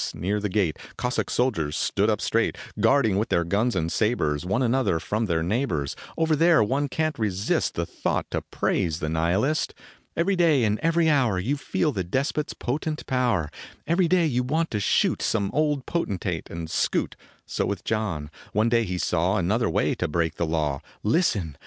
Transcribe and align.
Near 0.15 0.39
the 0.39 0.49
gate 0.49 0.77
Cossack 0.97 1.29
soldiers 1.29 1.77
stood 1.77 2.09
up 2.09 2.21
straight, 2.21 2.57
Guarding 2.79 3.17
with 3.19 3.29
their 3.29 3.43
guns 3.43 3.75
and 3.75 3.91
sabers 3.91 4.43
One 4.47 4.63
another 4.63 4.99
from 4.99 5.27
their 5.27 5.43
neighbors; 5.43 5.95
Over 6.17 6.35
there 6.35 6.63
one 6.63 6.87
can 6.89 7.13
t 7.13 7.21
resist 7.21 7.75
The 7.75 7.85
thought 7.85 8.25
to 8.31 8.41
praise 8.41 8.97
the 8.97 9.09
nihilist. 9.09 9.75
Every 10.17 10.35
day 10.35 10.63
and 10.63 10.79
every 10.79 11.07
hour 11.07 11.37
You 11.37 11.55
feel 11.55 11.91
the 11.91 12.03
despot 12.03 12.49
s 12.49 12.55
potent 12.55 13.05
power; 13.05 13.51
Every 13.85 14.07
day 14.07 14.25
you 14.25 14.41
want 14.41 14.71
to 14.71 14.79
shoot 14.79 15.21
Some 15.21 15.51
old 15.53 15.85
potentate 15.85 16.49
and 16.49 16.67
scoot, 16.67 17.15
So 17.45 17.67
with 17.67 17.83
John. 17.83 18.31
One 18.53 18.69
day 18.69 18.85
he 18.85 18.97
saw 18.97 19.37
Another 19.37 19.69
way 19.69 19.93
to 19.93 20.07
break 20.07 20.33
the 20.37 20.47
law, 20.47 20.81
Listen 21.03 21.57